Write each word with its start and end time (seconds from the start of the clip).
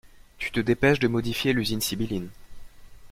Tu 0.39 0.49
te 0.51 0.59
dépêches 0.59 0.97
de 0.97 1.07
modifier 1.07 1.53
l'usine 1.53 1.79
sibylline. 1.79 2.29